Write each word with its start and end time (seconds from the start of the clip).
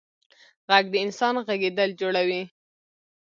غږ 0.69 0.85
د 0.93 0.95
انسان 1.05 1.35
غږېدل 1.47 1.89
جوړوي. 2.01 2.41